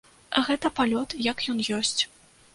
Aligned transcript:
Гэта 0.47 0.71
палёт 0.79 1.15
як 1.27 1.45
ён 1.55 1.63
ёсць. 1.79 2.01